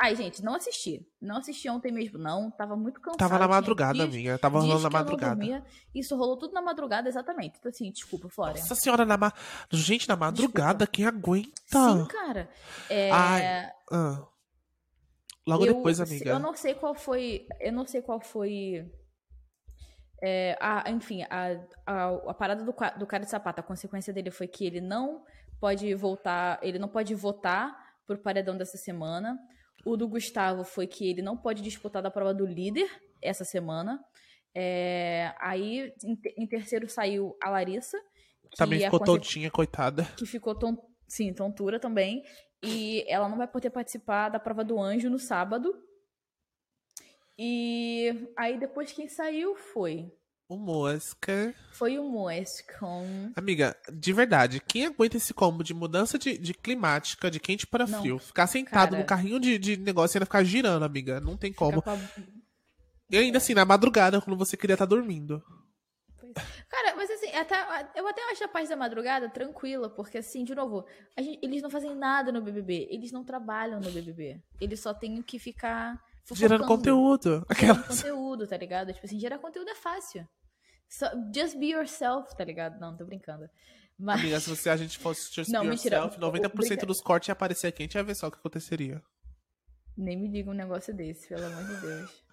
Ai, 0.00 0.16
gente, 0.16 0.42
não 0.42 0.54
assisti. 0.54 1.06
Não 1.20 1.36
assisti 1.36 1.68
ontem 1.68 1.92
mesmo, 1.92 2.18
não. 2.18 2.50
Tava 2.50 2.76
muito 2.76 3.00
cansado. 3.00 3.18
Tava 3.18 3.38
na 3.38 3.46
madrugada, 3.46 3.94
dias, 3.94 4.08
amiga. 4.08 4.38
Tava 4.38 4.58
rolando 4.58 4.82
na 4.82 4.90
madrugada. 4.90 5.36
Dormia. 5.36 5.64
Isso 5.94 6.16
rolou 6.16 6.36
tudo 6.36 6.52
na 6.52 6.60
madrugada, 6.60 7.08
exatamente. 7.08 7.58
Então, 7.58 7.70
assim, 7.70 7.90
desculpa, 7.92 8.28
Flória. 8.28 8.60
Nossa 8.60 8.74
senhora, 8.74 9.04
na 9.04 9.16
ma... 9.16 9.32
gente, 9.70 10.08
na 10.08 10.16
madrugada, 10.16 10.84
desculpa. 10.84 10.92
quem 10.92 11.06
aguenta? 11.06 11.52
Sim, 11.66 12.06
cara. 12.08 12.50
É... 12.90 13.10
Ai, 13.12 13.70
ah. 13.92 14.26
Logo 15.46 15.64
eu, 15.64 15.74
depois, 15.74 16.00
amiga. 16.00 16.30
Eu 16.30 16.38
não 16.38 16.54
sei 16.56 16.74
qual 16.74 16.94
foi. 16.94 17.46
Eu 17.60 17.72
não 17.72 17.86
sei 17.86 18.02
qual 18.02 18.20
foi. 18.20 18.90
É, 20.22 20.56
a, 20.58 20.90
enfim, 20.90 21.22
a, 21.24 21.60
a, 21.86 22.08
a 22.30 22.34
parada 22.34 22.64
do, 22.64 22.74
do 22.98 23.06
cara 23.06 23.24
de 23.24 23.30
sapato, 23.30 23.60
a 23.60 23.62
consequência 23.62 24.12
dele 24.12 24.30
foi 24.30 24.48
que 24.48 24.64
ele 24.64 24.80
não 24.80 25.22
pode 25.60 25.94
voltar, 25.94 26.58
ele 26.62 26.78
não 26.78 26.88
pode 26.88 27.14
votar 27.14 27.76
pro 28.06 28.18
paredão 28.18 28.56
dessa 28.56 28.78
semana. 28.78 29.38
O 29.84 29.96
do 29.96 30.08
Gustavo 30.08 30.64
foi 30.64 30.86
que 30.86 31.08
ele 31.08 31.22
não 31.22 31.36
pode 31.36 31.62
disputar 31.62 32.02
da 32.02 32.10
prova 32.10 32.32
do 32.32 32.46
líder 32.46 32.88
essa 33.22 33.44
semana. 33.44 34.02
É, 34.54 35.34
aí, 35.40 35.92
em, 36.02 36.18
em, 36.38 36.46
terceiro 36.46 36.88
saiu 36.88 37.36
a 37.42 37.50
Larissa. 37.50 37.98
Também 38.56 38.80
ficou 38.80 39.00
tontinha, 39.00 39.50
coitada. 39.50 40.04
Que 40.16 40.26
ficou, 40.26 40.54
ton, 40.54 40.76
sim, 41.08 41.32
tontura 41.34 41.80
também. 41.80 42.22
E 42.62 43.04
ela 43.08 43.28
não 43.28 43.36
vai 43.36 43.48
poder 43.48 43.70
participar 43.70 44.28
da 44.28 44.38
prova 44.38 44.64
do 44.64 44.80
anjo 44.80 45.10
no 45.10 45.18
sábado. 45.18 45.74
E 47.36 48.30
aí 48.38 48.58
depois 48.58 48.92
quem 48.92 49.08
saiu 49.08 49.56
foi 49.56 50.10
o 50.48 50.56
Mosca. 50.56 51.54
Foi 51.72 51.98
o 51.98 52.04
Mosca. 52.04 52.78
Amiga, 53.34 53.76
de 53.92 54.12
verdade, 54.12 54.60
quem 54.60 54.86
aguenta 54.86 55.16
esse 55.16 55.32
combo 55.32 55.64
de 55.64 55.72
mudança 55.72 56.18
de, 56.18 56.36
de 56.36 56.54
climática, 56.54 57.30
de 57.30 57.40
quente 57.40 57.66
para 57.66 57.86
Não, 57.86 58.00
frio, 58.00 58.18
ficar 58.18 58.46
sentado 58.46 58.90
cara, 58.90 58.98
no 58.98 59.04
carrinho 59.04 59.40
de, 59.40 59.58
de 59.58 59.76
negócio 59.76 60.16
e 60.16 60.18
ainda 60.18 60.26
ficar 60.26 60.44
girando, 60.44 60.84
amiga? 60.84 61.20
Não 61.20 61.36
tem 61.36 61.52
como. 61.52 61.82
Pra... 61.82 61.98
E 63.10 63.16
ainda 63.16 63.38
assim, 63.38 63.54
na 63.54 63.64
madrugada, 63.64 64.20
quando 64.20 64.38
você 64.38 64.56
queria 64.56 64.74
estar 64.74 64.86
tá 64.86 64.94
dormindo. 64.94 65.42
Cara, 66.68 66.96
mas 66.96 67.08
assim, 67.10 67.28
até, 67.28 67.56
eu 67.94 68.06
até 68.08 68.20
acho 68.30 68.44
a 68.44 68.48
parte 68.48 68.68
da 68.68 68.76
madrugada 68.76 69.28
tranquila, 69.28 69.88
porque 69.88 70.18
assim, 70.18 70.44
de 70.44 70.54
novo, 70.54 70.84
gente, 71.18 71.38
eles 71.42 71.62
não 71.62 71.70
fazem 71.70 71.94
nada 71.94 72.32
no 72.32 72.42
BBB, 72.42 72.88
eles 72.90 73.12
não 73.12 73.24
trabalham 73.24 73.80
no 73.80 73.90
BBB. 73.90 74.42
Eles 74.60 74.80
só 74.80 74.92
têm 74.92 75.22
que 75.22 75.38
ficar 75.38 75.96
Gerando 76.32 76.66
conteúdo. 76.66 77.46
Gerando 77.54 77.84
conteúdo, 77.86 78.46
tá 78.46 78.56
ligado? 78.56 78.92
Tipo 78.92 79.04
assim, 79.04 79.18
gerar 79.18 79.38
conteúdo 79.38 79.68
é 79.68 79.74
fácil. 79.74 80.26
So, 80.88 81.06
just 81.34 81.58
be 81.58 81.66
yourself, 81.68 82.34
tá 82.36 82.44
ligado? 82.44 82.78
Não, 82.80 82.96
tô 82.96 83.04
brincando. 83.04 83.48
Mas... 83.98 84.20
Amiga, 84.20 84.40
se 84.40 84.50
você, 84.50 84.70
a 84.70 84.76
gente 84.76 84.98
fosse 84.98 85.32
just 85.34 85.50
não, 85.50 85.62
be 85.62 85.70
mentira, 85.70 85.98
yourself, 85.98 86.20
90% 86.20 86.84
dos 86.84 87.00
cortes 87.00 87.28
ia 87.28 87.32
aparecer 87.32 87.68
aqui, 87.68 87.82
a 87.82 87.84
gente 87.84 87.94
ia 87.94 88.02
ver 88.02 88.14
só 88.14 88.28
o 88.28 88.30
que 88.30 88.38
aconteceria. 88.38 89.02
Nem 89.96 90.16
me 90.16 90.28
diga 90.28 90.50
um 90.50 90.54
negócio 90.54 90.94
desse, 90.94 91.28
pelo 91.28 91.46
amor 91.46 91.64
de 91.64 91.80
Deus. 91.80 92.24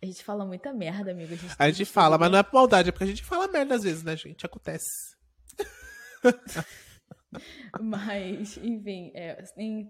A 0.00 0.06
gente 0.06 0.24
fala 0.24 0.44
muita 0.44 0.72
merda, 0.72 1.12
amigo. 1.12 1.32
A 1.32 1.36
gente, 1.36 1.54
a 1.58 1.70
gente 1.70 1.84
fala, 1.84 2.18
mas 2.18 2.30
não 2.30 2.38
é 2.38 2.42
por 2.42 2.54
maldade, 2.54 2.88
é 2.88 2.92
porque 2.92 3.04
a 3.04 3.08
gente 3.08 3.22
fala 3.24 3.46
merda 3.48 3.76
às 3.76 3.82
vezes, 3.82 4.02
né, 4.02 4.16
gente? 4.16 4.44
Acontece. 4.44 5.16
Mas, 7.80 8.58
enfim, 8.58 9.10
é, 9.14 9.42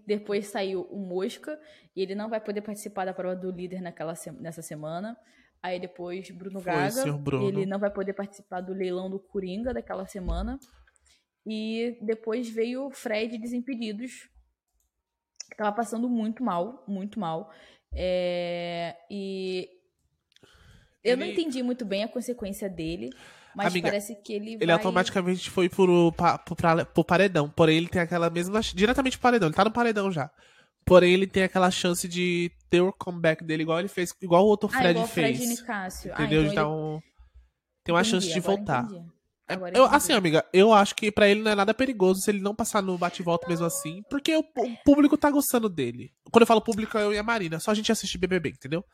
depois 0.07 0.47
saiu 0.47 0.83
o 0.83 0.99
Mosca 0.99 1.59
e 1.97 2.03
ele 2.03 2.15
não 2.15 2.29
vai 2.29 2.41
poder 2.41 2.61
participar 2.63 3.05
da 3.05 3.13
prova 3.13 3.35
do 3.35 3.51
líder 3.51 3.81
naquela, 3.81 4.15
nessa 4.39 4.63
semana. 4.63 5.17
Aí 5.63 5.79
depois 5.79 6.29
Bruno 6.31 6.61
Foi, 6.61 6.73
Gaga, 6.73 7.13
Bruno. 7.13 7.49
ele 7.49 7.67
não 7.67 7.79
vai 7.79 7.91
poder 7.91 8.13
participar 8.15 8.61
do 8.61 8.73
leilão 8.73 9.09
do 9.09 9.21
Coringa 9.21 9.73
daquela 9.73 10.07
semana. 10.07 10.59
E 11.47 11.99
depois 12.03 12.49
veio 12.49 12.87
o 12.87 12.91
Fred 12.91 13.39
Desimpedidos, 13.39 14.29
que 15.49 15.57
tava 15.57 15.73
passando 15.73 16.09
muito 16.09 16.43
mal, 16.43 16.85
muito 16.87 17.19
mal. 17.19 17.51
É, 17.95 18.97
e 19.11 19.69
eu 21.05 21.13
ele... 21.13 21.17
não 21.17 21.27
entendi 21.27 21.63
muito 21.63 21.85
bem 21.85 22.05
a 22.05 22.09
consequência 22.09 22.69
dele. 22.69 23.11
Mas 23.55 23.67
Amiga, 23.67 23.89
parece 23.89 24.15
que 24.23 24.33
ele 24.33 24.55
Ele 24.61 24.73
automaticamente 24.73 25.51
foi 25.51 25.69
pro, 25.69 26.13
pro, 26.13 26.57
pro, 26.57 26.87
pro 26.87 27.05
paredão. 27.05 27.51
Porém, 27.51 27.77
ele 27.77 27.89
tem 27.89 28.01
aquela 28.01 28.31
mesma... 28.31 28.61
Diretamente 28.61 29.19
pro 29.19 29.25
paredão. 29.25 29.49
Ele 29.49 29.55
tá 29.55 29.65
no 29.65 29.71
paredão 29.71 30.11
já. 30.11 30.31
Porém, 30.85 31.13
ele 31.13 31.27
tem 31.27 31.43
aquela 31.45 31.71
chance 31.71 32.09
de 32.09 32.51
ter 32.69 32.81
o 32.81 32.93
comeback 32.93 33.45
dele 33.45 33.63
igual 33.63 33.79
ele 33.79 33.89
fez, 33.89 34.15
igual 34.21 34.45
o 34.45 34.49
outro 34.49 34.69
Fred 34.69 34.87
ah, 34.87 34.91
igual 34.91 35.07
fez. 35.07 35.39
Fred 35.39 35.51
Nicásio. 35.51 36.13
Ah, 36.15 36.23
entendeu? 36.23 36.43
Ah, 36.43 36.47
então, 36.47 36.53
então 36.53 36.95
ele... 36.95 37.03
Tem 37.85 37.95
uma 37.95 38.01
entendi, 38.01 38.11
chance 38.11 38.33
de 38.33 38.41
voltar. 38.41 38.85
Entendi. 38.85 39.13
Agora 39.49 39.77
Eu, 39.77 39.85
entendi. 39.85 39.97
assim, 39.97 40.13
amiga, 40.13 40.45
eu 40.53 40.73
acho 40.73 40.95
que 40.95 41.11
pra 41.11 41.29
ele 41.29 41.43
não 41.43 41.51
é 41.51 41.55
nada 41.55 41.75
perigoso 41.75 42.21
se 42.21 42.31
ele 42.31 42.41
não 42.41 42.55
passar 42.55 42.83
no 42.83 42.97
bate-volta 42.97 43.49
mesmo 43.49 43.67
assim, 43.67 44.03
porque 44.09 44.35
o, 44.37 44.41
o 44.41 44.77
público 44.85 45.17
tá 45.17 45.31
gostando 45.31 45.69
dele. 45.69 46.13
Quando 46.31 46.43
eu 46.43 46.47
falo 46.47 46.61
público, 46.61 46.97
é 46.97 47.03
eu 47.03 47.13
e 47.13 47.19
a 47.19 47.23
Marina. 47.23 47.61
Só 47.61 47.71
a 47.71 47.75
gente 47.75 47.93
assiste 47.93 48.19
BBB, 48.19 48.51
entendeu? 48.51 48.85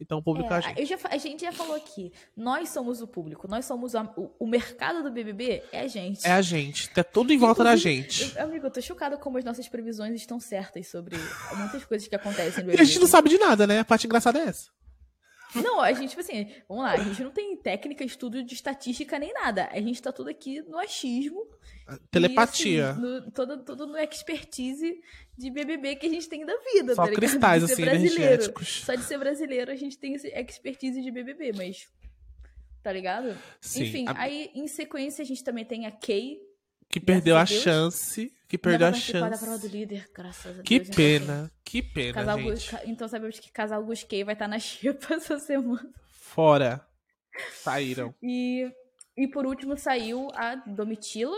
Então 0.00 0.18
o 0.18 0.22
público 0.22 0.52
é, 0.52 0.56
a 0.56 0.60
gente. 0.60 0.86
já 0.86 0.96
a 1.04 1.16
gente 1.18 1.40
já 1.42 1.52
falou 1.52 1.74
aqui, 1.74 2.12
nós 2.36 2.68
somos 2.70 3.00
o 3.02 3.06
público, 3.06 3.48
nós 3.48 3.64
somos 3.66 3.94
a- 3.96 4.02
o, 4.16 4.30
o 4.38 4.46
mercado 4.46 5.02
do 5.02 5.10
BBB, 5.10 5.62
é 5.72 5.80
a 5.80 5.88
gente. 5.88 6.24
É 6.26 6.32
a 6.32 6.40
gente. 6.42 6.88
Tá 6.90 7.02
tudo 7.02 7.32
em 7.32 7.38
volta 7.38 7.64
da 7.64 7.74
gente. 7.74 8.32
eu- 8.36 8.44
amigo, 8.44 8.66
eu 8.66 8.70
tô 8.70 8.80
chocada 8.80 9.16
como 9.16 9.38
as 9.38 9.44
nossas 9.44 9.68
previsões 9.68 10.14
estão 10.14 10.38
certas 10.38 10.86
sobre 10.88 11.16
muitas 11.56 11.84
coisas 11.84 12.06
que 12.06 12.14
acontecem 12.16 12.62
no 12.64 12.70
E 12.72 12.80
a 12.80 12.84
gente 12.84 13.00
não 13.00 13.06
sabe 13.08 13.28
de 13.28 13.38
nada, 13.38 13.66
né? 13.66 13.80
A 13.80 13.84
parte 13.84 14.06
engraçada 14.06 14.38
é 14.38 14.42
essa. 14.44 14.68
Não, 15.54 15.80
a 15.80 15.92
gente, 15.92 16.10
tipo 16.10 16.20
assim, 16.20 16.52
vamos 16.68 16.84
lá, 16.84 16.92
a 16.92 17.02
gente 17.02 17.22
não 17.22 17.30
tem 17.30 17.56
técnica, 17.56 18.04
estudo 18.04 18.42
de 18.42 18.54
estatística 18.54 19.18
nem 19.18 19.32
nada. 19.32 19.68
A 19.72 19.80
gente 19.80 20.00
tá 20.02 20.12
tudo 20.12 20.28
aqui 20.28 20.60
no 20.62 20.78
achismo. 20.78 21.46
Telepatia. 22.10 22.78
E, 22.78 22.80
assim, 22.90 23.00
no, 23.00 23.30
todo, 23.30 23.64
tudo 23.64 23.86
no 23.86 23.96
expertise 23.96 25.00
de 25.36 25.50
BBB 25.50 25.96
que 25.96 26.06
a 26.06 26.10
gente 26.10 26.28
tem 26.28 26.44
da 26.44 26.54
vida, 26.74 26.94
Só 26.94 27.06
tá 27.06 27.12
cristais, 27.12 27.64
assim, 27.64 27.82
energéticos. 27.82 28.82
Só 28.84 28.94
de 28.94 29.02
ser 29.04 29.18
brasileiro 29.18 29.70
a 29.72 29.76
gente 29.76 29.98
tem 29.98 30.14
expertise 30.14 31.00
de 31.00 31.10
BBB, 31.10 31.52
mas. 31.56 31.88
Tá 32.82 32.92
ligado? 32.92 33.36
Sim. 33.60 33.84
Enfim, 33.84 34.04
a- 34.06 34.20
aí 34.20 34.50
em 34.54 34.68
sequência 34.68 35.22
a 35.22 35.24
gente 35.26 35.42
também 35.42 35.64
tem 35.64 35.86
a 35.86 35.90
Kay. 35.90 36.38
Que 36.88 37.00
perdeu 37.00 37.36
a 37.36 37.44
chance. 37.46 38.32
Que 38.48 38.56
perdeu 38.56 38.88
a 38.88 38.90
participar 38.92 39.28
da 39.30 39.36
prova 39.36 39.52
chance. 39.58 39.68
do 39.68 39.72
líder, 39.76 40.08
graças 40.14 40.58
a. 40.58 40.62
Que 40.62 40.80
assim, 40.80 40.92
pena. 40.92 41.50
Que 41.64 41.82
pena, 41.82 42.14
Casal 42.14 42.42
Gus- 42.42 42.60
gente. 42.62 42.70
ca- 42.70 42.82
então 42.86 43.06
sabemos 43.08 43.38
que 43.38 43.52
Casal 43.52 43.84
Gusquei 43.84 44.24
vai 44.24 44.32
estar 44.34 44.48
na 44.48 44.58
Xepa 44.58 45.14
essa 45.16 45.38
semana. 45.38 45.92
Fora. 46.10 46.86
Saíram. 47.52 48.14
E, 48.22 48.70
e 49.16 49.28
por 49.28 49.46
último 49.46 49.76
saiu 49.76 50.28
a 50.34 50.54
Domitila, 50.56 51.36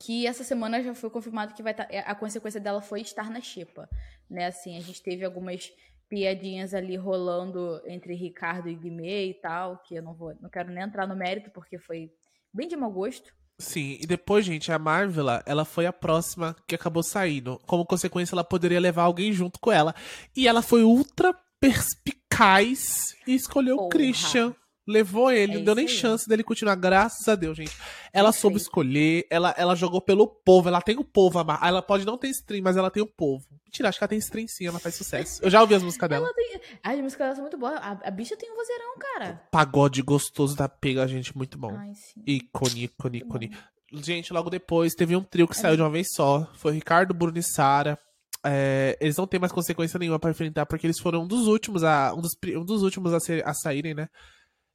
que 0.00 0.26
essa 0.26 0.42
semana 0.42 0.82
já 0.82 0.94
foi 0.94 1.10
confirmado 1.10 1.54
que 1.54 1.62
vai 1.62 1.72
estar. 1.72 1.84
a 1.90 2.14
consequência 2.14 2.58
dela 2.60 2.80
foi 2.80 3.02
estar 3.02 3.30
na 3.30 3.40
Xepa. 3.40 3.88
Né? 4.30 4.46
Assim, 4.46 4.76
a 4.76 4.80
gente 4.80 5.02
teve 5.02 5.24
algumas 5.24 5.70
piadinhas 6.08 6.74
ali 6.74 6.96
rolando 6.96 7.80
entre 7.86 8.14
Ricardo 8.14 8.68
e 8.68 8.74
Guimê 8.74 9.26
e 9.28 9.34
tal, 9.34 9.78
que 9.82 9.94
eu 9.94 10.02
não 10.02 10.14
vou, 10.14 10.34
não 10.40 10.50
quero 10.50 10.70
nem 10.70 10.82
entrar 10.84 11.06
no 11.06 11.14
mérito 11.16 11.50
porque 11.50 11.78
foi 11.78 12.10
bem 12.52 12.66
de 12.66 12.76
mau 12.76 12.90
gosto. 12.90 13.32
Sim, 13.58 13.96
e 14.00 14.06
depois, 14.06 14.44
gente, 14.44 14.72
a 14.72 14.78
Marvela, 14.78 15.42
ela 15.46 15.64
foi 15.64 15.86
a 15.86 15.92
próxima 15.92 16.56
que 16.66 16.74
acabou 16.74 17.02
saindo. 17.02 17.60
Como 17.66 17.86
consequência, 17.86 18.34
ela 18.34 18.42
poderia 18.42 18.80
levar 18.80 19.04
alguém 19.04 19.32
junto 19.32 19.60
com 19.60 19.70
ela. 19.70 19.94
E 20.36 20.48
ela 20.48 20.62
foi 20.62 20.82
ultra 20.82 21.32
perspicaz 21.60 23.14
e 23.26 23.34
escolheu 23.34 23.76
o 23.76 23.78
Porra. 23.78 23.90
Christian. 23.90 24.54
Levou 24.86 25.30
ele, 25.30 25.52
É 25.52 25.56
não 25.56 25.64
deu 25.64 25.74
nem 25.76 25.86
aí. 25.86 25.92
chance 25.92 26.28
dele 26.28 26.42
continuar, 26.42 26.74
graças 26.74 27.28
a 27.28 27.36
Deus, 27.36 27.56
gente. 27.56 27.70
Ela 28.12 28.32
soube 28.32 28.54
Perfeito. 28.54 28.68
escolher, 28.68 29.26
ela, 29.30 29.54
ela 29.56 29.76
jogou 29.76 30.00
pelo 30.00 30.26
povo, 30.26 30.68
ela 30.68 30.80
tem 30.82 30.98
o 30.98 31.04
povo, 31.04 31.38
a 31.38 31.44
Mar- 31.44 31.60
ela 31.62 31.80
pode 31.80 32.04
não 32.04 32.18
ter 32.18 32.28
stream, 32.30 32.62
mas 32.64 32.76
ela 32.76 32.90
tem 32.90 33.00
o 33.02 33.06
povo. 33.06 33.44
Mentira, 33.64 33.88
acho 33.88 33.98
que 33.98 34.04
ela 34.04 34.08
tem 34.08 34.18
stream 34.18 34.46
sim, 34.48 34.66
ela 34.66 34.80
faz 34.80 34.96
sucesso. 34.96 35.40
Eu 35.42 35.48
já 35.50 35.60
ouvi 35.60 35.74
as 35.76 35.82
músicas 35.84 36.08
dela. 36.08 36.26
Ela 36.26 36.34
tem. 36.34 36.60
As 36.82 36.98
músicas 37.00 37.24
dela 37.26 37.34
são 37.36 37.42
muito 37.44 37.56
boas. 37.58 37.74
A, 37.74 38.00
a 38.04 38.10
bicha 38.10 38.36
tem 38.36 38.50
um 38.50 38.56
vozeirão, 38.56 38.94
cara. 38.98 39.42
Pagode 39.52 40.02
gostoso 40.02 40.56
da 40.56 40.68
pega, 40.68 41.06
gente, 41.06 41.36
muito 41.36 41.56
bom. 41.56 41.74
Ai, 41.76 41.92
sim. 41.94 42.20
Ícone, 42.26 42.84
ícone, 42.84 43.18
ícone. 43.18 43.56
Gente, 43.94 44.32
logo 44.32 44.50
depois 44.50 44.94
teve 44.94 45.14
um 45.14 45.22
trio 45.22 45.46
que 45.46 45.56
saiu 45.56 45.76
de 45.76 45.82
uma 45.82 45.90
vez 45.90 46.08
só. 46.12 46.50
Foi 46.54 46.72
Ricardo, 46.72 47.14
Bruno 47.14 47.38
e 47.38 47.42
Sara. 47.42 47.96
É, 48.44 48.98
eles 49.00 49.16
não 49.16 49.26
têm 49.26 49.38
mais 49.38 49.52
consequência 49.52 49.98
nenhuma 49.98 50.18
pra 50.18 50.30
enfrentar, 50.32 50.66
porque 50.66 50.84
eles 50.86 50.98
foram 50.98 51.22
um 51.22 51.26
dos 51.28 51.46
últimos 51.46 51.84
a, 51.84 52.12
um 52.12 52.20
dos, 52.20 52.32
um 52.56 52.64
dos 52.64 52.82
últimos 52.82 53.14
a, 53.14 53.20
ser- 53.20 53.46
a 53.46 53.54
saírem, 53.54 53.94
né? 53.94 54.08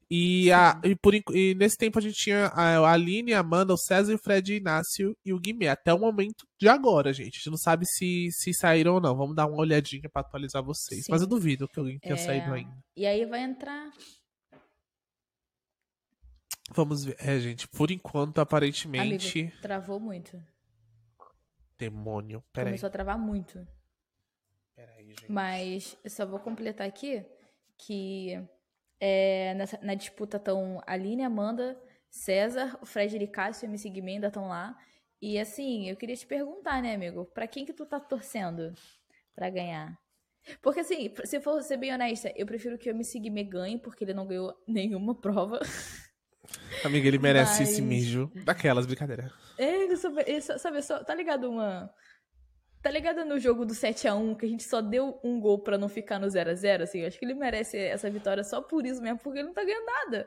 E, 0.10 0.50
a, 0.54 0.80
e, 0.86 0.96
por, 0.96 1.14
e 1.14 1.54
nesse 1.56 1.78
tempo 1.78 2.00
a 2.00 2.02
gente 2.02 2.16
tinha 2.16 2.46
a, 2.48 2.92
Aline, 2.92 3.34
a 3.34 3.40
Amanda, 3.40 3.74
o 3.74 3.78
César, 3.78 4.16
o 4.16 4.18
Fred 4.18 4.56
Inácio 4.56 5.16
e 5.26 5.34
o 5.34 5.40
Guimê. 5.40 5.68
Até 5.68 5.94
o 5.94 6.00
momento 6.00 6.48
de 6.58 6.70
agora, 6.70 7.12
gente. 7.12 7.36
A 7.36 7.38
gente 7.40 7.50
não 7.50 7.58
sabe 7.58 7.86
se, 7.86 8.30
se 8.32 8.54
saíram 8.54 8.96
ou 8.96 9.02
não. 9.02 9.18
Vamos 9.18 9.36
dar 9.36 9.46
uma 9.48 9.58
olhadinha 9.58 10.10
pra 10.10 10.22
atualizar 10.22 10.64
vocês. 10.64 11.06
Sim. 11.06 11.12
Mas 11.12 11.22
eu 11.22 11.28
duvido 11.28 11.68
que 11.68 11.78
alguém 11.78 12.00
tenha 12.00 12.16
É, 12.16 12.18
saído 12.18 12.54
ainda. 12.54 12.72
E 12.96 13.06
aí 13.06 13.26
vai 13.26 13.42
entrar. 13.42 13.92
Vamos 16.72 17.04
ver. 17.04 17.18
É, 17.20 17.40
gente, 17.40 17.68
por 17.68 17.92
enquanto, 17.92 18.40
aparentemente. 18.40 19.40
Amigo, 19.40 19.62
travou 19.62 20.00
muito. 20.00 20.42
Demônio. 21.78 22.44
Peraí. 22.54 22.72
Começou 22.72 22.88
a 22.88 22.92
travar 22.92 23.18
muito. 23.18 23.66
Peraí, 24.74 25.08
gente. 25.08 25.32
Mas 25.32 25.98
eu 26.04 26.10
só 26.10 26.26
vou 26.26 26.40
completar 26.40 26.88
aqui 26.88 27.26
que 27.78 28.42
é, 29.00 29.54
nessa- 29.56 29.80
na 29.82 29.94
disputa 29.96 30.38
estão 30.38 30.82
Aline, 30.86 31.24
Amanda, 31.24 31.80
César, 32.10 32.78
o 32.82 32.86
Fred 32.86 33.16
e 33.18 33.28
Cássio 33.28 33.66
e 33.66 33.68
o 33.68 33.72
MC 33.72 33.90
Guimê 33.90 34.14
ainda 34.14 34.28
estão 34.28 34.48
lá. 34.48 34.78
E 35.22 35.40
assim, 35.40 35.90
eu 35.90 35.96
queria 35.96 36.16
te 36.16 36.26
perguntar, 36.28 36.82
né, 36.82 36.94
amigo? 36.96 37.26
Pra 37.26 37.48
quem 37.48 37.66
que 37.66 37.74
tu 37.74 37.86
tá 37.86 38.00
torcendo 38.00 38.74
pra 39.36 39.50
ganhar? 39.50 39.98
Porque 40.62 40.80
assim, 40.80 41.14
se 41.26 41.42
for 41.42 41.62
ser 41.62 41.78
bem 41.78 41.94
honesta, 41.94 42.32
eu 42.36 42.46
prefiro 42.46 42.78
que 42.78 42.90
o 42.90 42.92
MC 42.92 43.20
Guimê 43.20 43.44
ganhe, 43.44 43.78
porque 43.78 44.04
ele 44.04 44.14
não 44.14 44.26
ganhou 44.28 44.54
nenhuma 44.68 45.14
prova. 45.14 45.60
Amiga, 46.86 47.08
ele 47.08 47.18
merece 47.18 47.60
Mas- 47.60 47.72
esse 47.72 47.82
mijo. 47.82 48.32
Daquelas, 48.46 48.86
brincadeira. 48.86 49.32
É, 49.58 49.94
sabe, 50.58 50.82
só, 50.82 51.04
tá 51.04 51.14
ligado 51.14 51.50
uma... 51.50 51.92
Tá 52.88 52.92
ligado 52.92 53.26
no 53.26 53.38
jogo 53.38 53.66
do 53.66 53.74
7x1, 53.74 54.38
que 54.38 54.46
a 54.46 54.48
gente 54.48 54.64
só 54.64 54.80
deu 54.80 55.20
um 55.22 55.42
gol 55.42 55.60
pra 55.60 55.78
não 55.78 55.90
ficar 55.90 56.18
no 56.20 56.28
0x0, 56.28 56.84
assim? 56.84 57.00
Eu 57.00 57.08
acho 57.08 57.20
que 57.20 57.26
ele 57.26 57.34
merece 57.34 57.78
essa 57.78 58.10
vitória 58.10 58.46
só 58.46 58.62
por 58.62 58.86
isso 58.86 59.02
mesmo, 59.02 59.20
porque 59.20 59.40
ele 59.40 59.50
não 59.50 59.54
tá 59.54 59.62
ganhando 59.66 59.86
nada. 59.86 60.26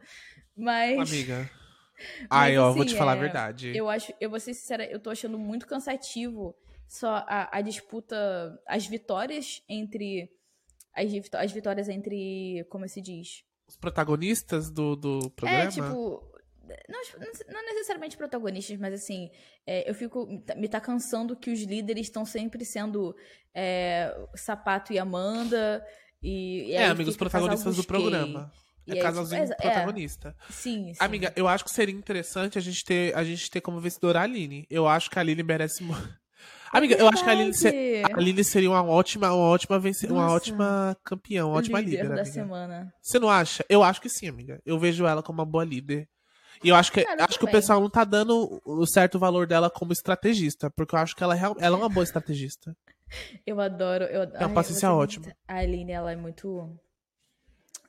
Mas... 0.54 1.10
Amiga. 1.10 1.50
Ai, 2.28 2.58
ó, 2.58 2.70
vou 2.70 2.82
assim, 2.82 2.92
te 2.92 2.98
falar 2.98 3.14
a 3.14 3.16
é, 3.16 3.18
verdade. 3.18 3.74
Eu 3.74 3.88
acho, 3.88 4.12
eu 4.20 4.28
vou 4.28 4.38
ser 4.38 4.52
sincera, 4.52 4.84
eu 4.84 5.00
tô 5.00 5.08
achando 5.08 5.38
muito 5.38 5.66
cansativo 5.66 6.54
só 6.86 7.24
a, 7.26 7.48
a 7.50 7.62
disputa, 7.62 8.60
as 8.66 8.86
vitórias 8.86 9.62
entre. 9.66 10.30
As, 10.94 11.10
as 11.32 11.52
vitórias 11.52 11.88
entre. 11.88 12.66
Como 12.68 12.86
se 12.86 13.00
diz? 13.00 13.42
Os 13.66 13.78
protagonistas 13.78 14.70
do, 14.70 14.96
do 14.96 15.30
programa. 15.30 15.64
É, 15.64 15.68
tipo. 15.68 16.29
Não, 16.88 17.00
não 17.52 17.64
necessariamente 17.66 18.16
protagonistas, 18.16 18.78
mas 18.78 18.94
assim, 18.94 19.30
é, 19.66 19.88
eu 19.88 19.94
fico. 19.94 20.26
Me 20.56 20.68
tá 20.68 20.80
cansando 20.80 21.36
que 21.36 21.50
os 21.50 21.60
líderes 21.62 22.06
estão 22.06 22.24
sempre 22.24 22.64
sendo 22.64 23.14
é, 23.54 24.14
Sapato 24.34 24.92
e 24.92 24.98
Amanda. 24.98 25.84
E, 26.22 26.70
e 26.70 26.72
é, 26.72 26.86
amigos, 26.86 27.16
protagonistas 27.16 27.76
do 27.76 27.84
programa. 27.84 28.52
É 28.88 28.96
casalzinho 28.96 29.42
tipo, 29.46 29.54
é, 29.54 29.70
protagonista. 29.70 30.34
Sim, 30.50 30.92
sim. 30.94 30.98
Amiga, 30.98 31.32
eu 31.36 31.46
acho 31.46 31.64
que 31.64 31.70
seria 31.70 31.94
interessante 31.94 32.58
a 32.58 32.60
gente 32.60 32.84
ter, 32.84 33.16
a 33.16 33.22
gente 33.22 33.48
ter 33.50 33.60
como 33.60 33.78
vencedora 33.78 34.20
a 34.20 34.22
Aline. 34.22 34.66
Eu 34.68 34.88
acho 34.88 35.08
que 35.10 35.18
a 35.18 35.22
Aline 35.22 35.42
merece. 35.42 35.82
mu- 35.82 35.94
Amiga, 36.72 36.96
eu 36.96 37.08
acho 37.08 37.22
que 37.22 37.28
a 37.28 37.32
Aline, 37.32 37.54
se- 37.54 37.70
Verdade. 37.70 38.14
a 38.14 38.16
Aline 38.16 38.44
seria 38.44 38.70
uma 38.70 38.82
ótima, 38.82 39.28
uma 39.32 39.44
ótima, 39.44 39.78
vence... 39.78 40.06
uma 40.06 40.30
ótima 40.32 40.96
campeã, 41.04 41.44
uma 41.46 41.58
ótima 41.58 41.80
líder 41.80 42.02
líder. 42.02 42.08
da 42.08 42.14
amiga. 42.22 42.24
semana. 42.32 42.94
Você 43.02 43.18
não 43.18 43.30
acha? 43.30 43.64
Eu 43.68 43.82
acho 43.82 44.00
que 44.00 44.08
sim, 44.08 44.28
amiga. 44.28 44.60
Eu 44.64 44.78
vejo 44.78 45.06
ela 45.06 45.22
como 45.22 45.40
uma 45.40 45.46
boa 45.46 45.64
líder. 45.64 46.08
E 46.62 46.68
eu 46.68 46.76
acho 46.76 46.92
que, 46.92 47.02
Cara, 47.04 47.24
acho 47.24 47.38
que 47.38 47.44
o 47.44 47.50
pessoal 47.50 47.80
não 47.80 47.88
tá 47.90 48.04
dando 48.04 48.60
o 48.64 48.86
certo 48.86 49.18
valor 49.18 49.46
dela 49.46 49.70
como 49.70 49.92
estrategista, 49.92 50.70
porque 50.70 50.94
eu 50.94 50.98
acho 50.98 51.16
que 51.16 51.22
ela, 51.22 51.34
é 51.36 51.40
ela 51.40 51.76
é 51.76 51.80
uma 51.80 51.88
boa 51.88 52.04
estrategista. 52.04 52.76
Eu 53.44 53.60
adoro. 53.60 54.04
Eu, 54.04 54.22
uma 54.28 54.46
ai, 54.46 54.52
paciência 54.54 54.88
você- 54.88 54.94
ótima. 54.94 55.36
A 55.48 55.56
Aline, 55.56 55.90
ela 55.90 56.12
é 56.12 56.16
muito. 56.16 56.70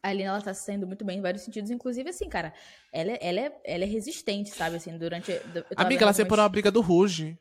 A 0.01 0.09
Aline, 0.09 0.23
ela 0.23 0.41
tá 0.41 0.51
saindo 0.53 0.87
muito 0.87 1.05
bem 1.05 1.19
em 1.19 1.21
vários 1.21 1.43
sentidos. 1.43 1.69
Inclusive, 1.69 2.09
assim, 2.09 2.27
cara, 2.27 2.51
ela, 2.91 3.11
é- 3.11 3.19
ela, 3.21 3.39
é, 3.39 3.61
ela 3.63 3.83
é 3.83 3.87
resistente, 3.87 4.49
sabe? 4.49 4.77
Assim, 4.77 4.97
durante. 4.97 5.31
Amiga, 5.75 6.03
ela 6.05 6.13
separou 6.13 6.41
a 6.41 6.45
algumas- 6.45 6.51
briga 6.53 6.71
do 6.71 6.81
Ruge. 6.81 7.37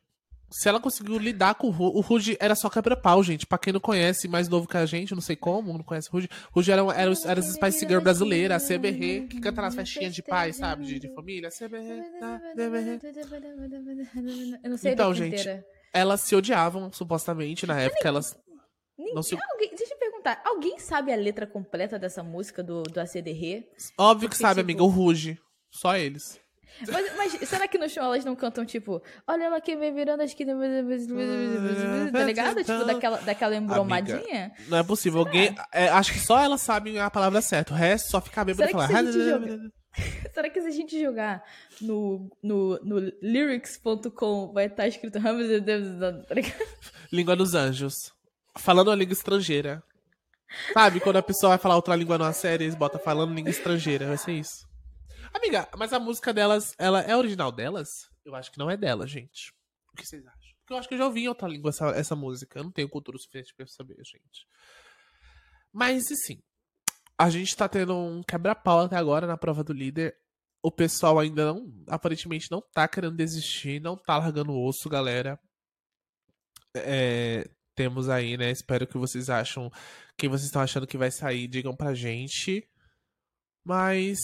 Se 0.51 0.67
ela 0.67 0.79
conseguiu 0.81 1.17
lidar 1.17 1.55
com 1.55 1.67
o 1.67 1.69
Ruge, 1.69 1.97
o 1.97 2.01
Ruge 2.01 2.37
era 2.39 2.55
só 2.55 2.69
quebra-pau, 2.69 3.23
gente. 3.23 3.45
Pra 3.47 3.57
quem 3.57 3.71
não 3.71 3.79
conhece, 3.79 4.27
mais 4.27 4.49
novo 4.49 4.67
que 4.67 4.75
a 4.75 4.85
gente, 4.85 5.13
não 5.15 5.21
sei 5.21 5.35
como, 5.35 5.71
não 5.73 5.83
conhece 5.83 6.09
o 6.09 6.11
Ruge. 6.11 6.27
Ruge 6.51 6.71
era, 6.71 6.81
era, 6.81 7.13
era 7.25 7.39
as 7.39 7.53
Spice 7.53 7.79
Girl 7.87 8.01
brasileira, 8.01 8.55
a 8.57 8.59
CBR, 8.59 9.27
que 9.29 9.39
canta 9.39 9.61
nas 9.61 9.73
festinhas 9.75 10.13
de 10.13 10.21
pai, 10.21 10.51
sabe? 10.51 10.85
De, 10.85 10.99
de 10.99 11.13
família. 11.15 11.49
CBR, 11.49 12.19
tá, 12.19 12.41
CBR. 12.53 12.99
Eu 14.63 14.69
não 14.69 14.77
sei 14.77 14.91
Então, 14.93 15.13
gente, 15.13 15.33
inteira. 15.39 15.65
Elas 15.93 16.21
se 16.21 16.35
odiavam, 16.35 16.91
supostamente, 16.91 17.65
na 17.65 17.79
época. 17.79 18.07
Elas. 18.07 18.37
Não 19.13 19.23
se- 19.23 19.35
alguém, 19.53 19.73
deixa 19.75 19.93
eu 19.93 19.97
perguntar. 19.97 20.41
Alguém 20.45 20.77
sabe 20.79 21.11
a 21.11 21.15
letra 21.15 21.47
completa 21.47 21.97
dessa 21.97 22.21
música 22.23 22.61
do, 22.63 22.83
do 22.83 22.99
ACDR? 22.99 23.63
Óbvio 23.97 24.29
que 24.29 24.35
Porque, 24.35 24.41
sabe, 24.41 24.59
tipo- 24.61 24.71
amiga, 24.71 24.83
o 24.83 24.87
Ruge. 24.87 25.39
Só 25.71 25.95
eles. 25.97 26.39
Mas, 26.91 27.15
mas 27.15 27.49
será 27.49 27.67
que 27.67 27.77
no 27.77 27.87
show 27.89 28.03
elas 28.03 28.25
não 28.25 28.35
cantam, 28.35 28.65
tipo, 28.65 29.01
olha 29.27 29.43
ela 29.43 29.61
que 29.61 29.75
vem 29.75 29.93
virando 29.93 30.21
a 30.21 30.25
esquina, 30.25 30.53
tá 32.11 32.23
ligado? 32.23 32.63
Tipo, 32.63 32.85
daquela, 32.85 33.17
daquela 33.17 33.55
embromadinha? 33.55 34.51
Não 34.67 34.77
é 34.77 34.83
possível. 34.83 35.19
Alguém. 35.19 35.55
é, 35.71 35.89
acho 35.89 36.13
que 36.13 36.19
só 36.19 36.39
elas 36.39 36.61
sabem 36.61 36.99
a 36.99 37.09
palavra 37.09 37.41
certa. 37.41 37.73
O 37.73 37.77
resto 37.77 38.09
só 38.09 38.21
fica 38.21 38.43
bêbado 38.43 38.63
e 38.63 38.71
Será 38.71 38.87
falar. 38.87 38.99
a 38.99 39.81
Será 40.33 40.49
que 40.49 40.61
se 40.61 40.67
a 40.67 40.71
gente 40.71 40.99
jogar 40.99 41.43
no, 41.81 42.29
no, 42.41 42.79
no 42.83 42.99
lyrics.com 43.21 44.53
vai 44.53 44.67
estar 44.67 44.87
escrito 44.87 45.19
tá 45.21 45.31
ligado? 46.33 46.67
Língua 47.11 47.35
dos 47.35 47.53
anjos. 47.53 48.13
Falando 48.57 48.87
uma 48.87 48.95
língua 48.95 49.13
estrangeira. 49.13 49.83
Sabe, 50.73 50.99
quando 50.99 51.17
a 51.17 51.23
pessoa 51.23 51.51
vai 51.51 51.57
falar 51.57 51.75
outra 51.75 51.95
língua 51.95 52.17
numa 52.17 52.33
série, 52.33 52.65
eles 52.65 52.75
botam 52.75 52.99
falando 52.99 53.33
língua 53.33 53.51
estrangeira. 53.51 54.07
Vai 54.07 54.17
ser 54.17 54.33
isso. 54.33 54.70
Amiga, 55.33 55.69
mas 55.77 55.93
a 55.93 55.99
música 55.99 56.33
delas, 56.33 56.73
ela 56.77 57.01
é 57.01 57.15
original 57.15 57.51
delas? 57.51 57.87
Eu 58.23 58.35
acho 58.35 58.51
que 58.51 58.57
não 58.57 58.69
é 58.69 58.77
dela, 58.77 59.07
gente. 59.07 59.53
O 59.93 59.95
que 59.95 60.05
vocês 60.05 60.25
acham? 60.25 60.51
Porque 60.59 60.73
eu 60.73 60.77
acho 60.77 60.87
que 60.87 60.93
eu 60.93 60.97
já 60.99 61.05
ouvi 61.05 61.23
em 61.23 61.27
outra 61.27 61.47
língua 61.47 61.69
essa, 61.69 61.89
essa 61.89 62.15
música. 62.15 62.59
Eu 62.59 62.63
não 62.63 62.71
tenho 62.71 62.89
cultura 62.89 63.17
suficiente 63.17 63.53
pra 63.55 63.65
saber, 63.67 63.97
gente. 64.03 64.47
Mas, 65.71 66.05
sim. 66.25 66.41
A 67.17 67.29
gente 67.29 67.55
tá 67.55 67.67
tendo 67.67 67.95
um 67.95 68.23
quebra-pau 68.23 68.81
até 68.81 68.95
agora 68.95 69.27
na 69.27 69.37
prova 69.37 69.63
do 69.63 69.73
líder. 69.73 70.17
O 70.63 70.71
pessoal 70.71 71.19
ainda 71.19 71.45
não, 71.45 71.71
aparentemente, 71.87 72.51
não 72.51 72.61
tá 72.61 72.87
querendo 72.87 73.15
desistir, 73.15 73.81
não 73.81 73.97
tá 73.97 74.17
largando 74.17 74.51
o 74.51 74.67
osso, 74.67 74.87
galera. 74.89 75.39
É, 76.75 77.49
temos 77.75 78.09
aí, 78.09 78.37
né? 78.37 78.51
Espero 78.51 78.87
que 78.87 78.97
vocês 78.97 79.29
acham. 79.29 79.71
Quem 80.17 80.29
vocês 80.29 80.45
estão 80.45 80.61
achando 80.61 80.87
que 80.87 80.97
vai 80.97 81.11
sair, 81.11 81.47
digam 81.47 81.75
pra 81.75 81.93
gente. 81.93 82.67
Mas. 83.63 84.17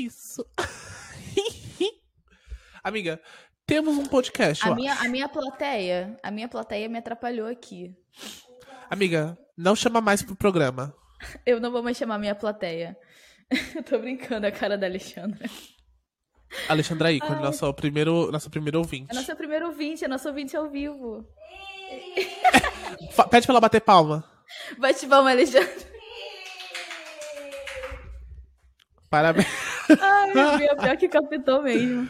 Isso. 0.00 0.46
Amiga, 2.82 3.20
temos 3.66 3.96
um 3.98 4.06
podcast. 4.06 4.66
A 4.66 4.74
minha, 4.74 4.94
a 4.94 5.08
minha 5.08 5.28
plateia. 5.28 6.16
A 6.22 6.30
minha 6.30 6.48
plateia 6.48 6.88
me 6.88 6.98
atrapalhou 6.98 7.46
aqui. 7.46 7.94
Amiga, 8.88 9.38
não 9.56 9.76
chama 9.76 10.00
mais 10.00 10.22
pro 10.22 10.34
programa. 10.34 10.94
Eu 11.44 11.60
não 11.60 11.70
vou 11.70 11.82
mais 11.82 11.96
chamar 11.96 12.18
minha 12.18 12.34
plateia. 12.34 12.96
Eu 13.76 13.82
tô 13.82 13.98
brincando, 13.98 14.46
a 14.46 14.50
cara 14.50 14.78
da 14.78 14.86
Alexandra. 14.86 15.48
Alexandra 16.68 17.12
Ícone, 17.12 17.42
nosso 17.42 17.72
primeiro, 17.74 18.32
nosso 18.32 18.50
primeiro 18.50 18.78
ouvinte. 18.78 19.12
É 19.12 19.14
nosso 19.14 19.36
primeiro 19.36 19.66
ouvinte, 19.66 20.04
é 20.04 20.08
nosso 20.08 20.26
ouvinte 20.28 20.56
ao 20.56 20.68
vivo. 20.68 21.28
Pede 23.30 23.46
pra 23.46 23.52
ela 23.52 23.60
bater 23.60 23.80
palma. 23.80 24.24
Bate 24.78 25.06
palma, 25.06 25.30
Alexandra. 25.30 25.90
Parabéns. 29.10 29.69
Ai, 30.00 30.34
meu 30.34 30.58
Deus, 30.58 30.80
pior 30.80 30.96
que 30.96 31.08
captou 31.08 31.62
mesmo. 31.62 32.08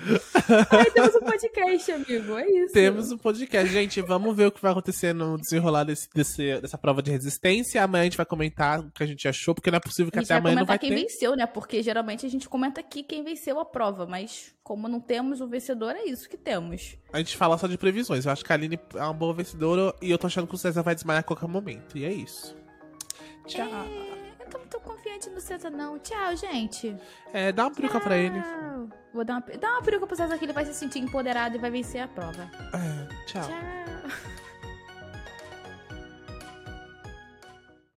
Ai, 0.70 0.90
temos 0.90 1.14
um 1.14 1.20
podcast, 1.20 1.92
amigo. 1.92 2.38
É 2.38 2.50
isso. 2.50 2.72
Temos 2.72 3.12
um 3.12 3.18
podcast. 3.18 3.72
Gente, 3.72 4.00
vamos 4.02 4.36
ver 4.36 4.46
o 4.46 4.52
que 4.52 4.60
vai 4.60 4.72
acontecer 4.72 5.14
no 5.14 5.38
desenrolar 5.38 5.84
desse, 5.84 6.08
desse, 6.14 6.60
dessa 6.60 6.76
prova 6.76 7.02
de 7.02 7.10
resistência. 7.10 7.82
Amanhã 7.82 8.02
a 8.02 8.04
gente 8.04 8.16
vai 8.16 8.26
comentar 8.26 8.80
o 8.80 8.90
que 8.90 9.02
a 9.02 9.06
gente 9.06 9.26
achou, 9.28 9.54
porque 9.54 9.70
não 9.70 9.78
é 9.78 9.80
possível 9.80 10.10
que 10.10 10.18
até 10.18 10.34
amanhã 10.34 10.56
não 10.56 10.66
vai 10.66 10.78
quem 10.78 10.90
ter. 10.90 10.96
quem 10.96 11.04
venceu, 11.06 11.36
né? 11.36 11.46
Porque 11.46 11.82
geralmente 11.82 12.26
a 12.26 12.28
gente 12.28 12.48
comenta 12.48 12.80
aqui 12.80 13.02
quem 13.02 13.22
venceu 13.22 13.58
a 13.58 13.64
prova, 13.64 14.06
mas 14.06 14.54
como 14.62 14.88
não 14.88 15.00
temos 15.00 15.40
o 15.40 15.48
vencedor, 15.48 15.96
é 15.96 16.04
isso 16.04 16.28
que 16.28 16.36
temos. 16.36 16.96
A 17.12 17.18
gente 17.18 17.36
fala 17.36 17.58
só 17.58 17.66
de 17.66 17.78
previsões. 17.78 18.26
Eu 18.26 18.32
acho 18.32 18.44
que 18.44 18.52
a 18.52 18.54
Aline 18.54 18.78
é 18.94 19.02
uma 19.02 19.12
boa 19.12 19.34
vencedora 19.34 19.94
e 20.00 20.10
eu 20.10 20.18
tô 20.18 20.26
achando 20.26 20.46
que 20.46 20.54
o 20.54 20.58
César 20.58 20.82
vai 20.82 20.94
desmaiar 20.94 21.20
a 21.20 21.24
qualquer 21.24 21.48
momento. 21.48 21.96
E 21.96 22.04
é 22.04 22.12
isso. 22.12 22.56
Tchau. 23.46 23.66
É 23.66 24.19
tô 24.50 24.58
muito 24.58 24.80
confiante 24.80 25.30
no 25.30 25.40
César, 25.40 25.70
não. 25.70 25.98
Tchau, 25.98 26.36
gente. 26.36 26.96
É, 27.32 27.52
dá 27.52 27.64
uma 27.64 27.74
peruca 27.74 27.94
Tchau. 27.94 28.00
pra 28.02 28.16
ele. 28.16 28.42
Vou 29.12 29.24
dar 29.24 29.34
uma, 29.34 29.58
dá 29.58 29.70
uma 29.72 29.82
peruca 29.82 30.06
pro 30.06 30.16
César 30.16 30.36
que 30.38 30.44
ele 30.44 30.52
vai 30.52 30.64
se 30.64 30.74
sentir 30.74 30.98
empoderado 30.98 31.56
e 31.56 31.58
vai 31.58 31.70
vencer 31.70 32.02
a 32.02 32.08
prova. 32.08 32.50
É, 32.74 33.26
tchau. 33.26 33.42
Tchau. 33.42 33.89